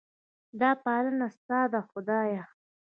[0.59, 2.43] دا پالنه ستا ده خدایه.